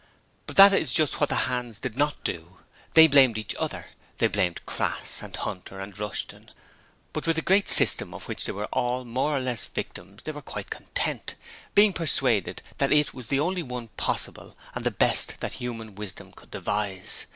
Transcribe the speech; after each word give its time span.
But 0.47 0.55
that 0.55 0.73
IS 0.73 0.91
just 0.93 1.19
what 1.19 1.29
the 1.29 1.35
hands 1.45 1.79
did 1.79 1.95
not 1.95 2.23
do. 2.23 2.57
They 2.95 3.05
blamed 3.05 3.37
each 3.37 3.53
other; 3.59 3.85
they 4.17 4.27
blamed 4.27 4.65
Crass, 4.65 5.21
and 5.21 5.35
Hunter, 5.35 5.79
and 5.79 5.95
Rushton, 5.95 6.49
but 7.13 7.27
with 7.27 7.35
the 7.35 7.43
Great 7.43 7.69
System 7.69 8.11
of 8.15 8.27
which 8.27 8.45
they 8.47 8.51
were 8.51 8.65
all 8.73 9.05
more 9.05 9.37
or 9.37 9.39
less 9.39 9.65
the 9.65 9.73
victims 9.75 10.23
they 10.23 10.31
were 10.31 10.41
quite 10.41 10.71
content, 10.71 11.35
being 11.75 11.93
persuaded 11.93 12.63
that 12.79 12.91
it 12.91 13.13
was 13.13 13.27
the 13.27 13.39
only 13.39 13.61
one 13.61 13.89
possible 13.89 14.57
and 14.73 14.85
the 14.87 14.89
best 14.89 15.39
that 15.39 15.53
human 15.53 15.93
wisdom 15.93 16.31
could 16.31 16.49
devise. 16.49 17.27